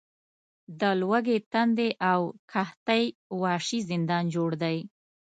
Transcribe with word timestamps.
د 0.79 0.81
لوږې، 1.01 1.37
تندې 1.51 1.89
او 2.11 2.21
قحطۍ 2.51 3.03
وحشي 3.41 3.79
زندان 3.89 4.23
جوړ 4.35 4.49
دی. 4.63 4.77